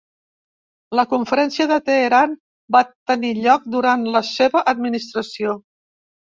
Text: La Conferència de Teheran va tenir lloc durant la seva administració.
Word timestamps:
La 0.99 1.03
Conferència 1.11 1.67
de 1.73 1.77
Teheran 1.91 2.33
va 2.77 2.83
tenir 3.13 3.31
lloc 3.43 3.71
durant 3.79 4.11
la 4.19 4.25
seva 4.33 4.67
administració. 4.77 5.59